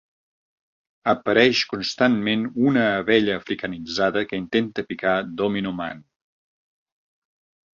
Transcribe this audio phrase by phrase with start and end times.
[1.11, 6.03] Apareix constantment una abella africanitzada que intenta picar Domino Man.